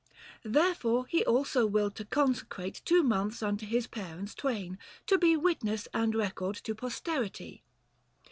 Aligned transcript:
Therefore 0.41 1.05
he 1.05 1.23
also 1.25 1.67
willed 1.67 1.95
to 1.97 2.05
consecrate, 2.05 2.81
Two 2.85 3.03
months 3.03 3.43
unto 3.43 3.67
his 3.67 3.85
parents 3.85 4.33
twain, 4.33 4.79
to 5.05 5.19
be 5.19 5.33
65 5.33 5.43
Witness 5.43 5.87
and 5.93 6.15
record 6.15 6.55
to 6.55 6.73
posterity. 6.73 7.61